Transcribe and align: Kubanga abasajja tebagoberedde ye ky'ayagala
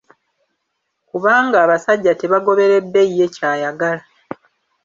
Kubanga 1.09 1.57
abasajja 1.65 2.13
tebagoberedde 2.15 3.01
ye 3.17 3.27
ky'ayagala 3.35 4.01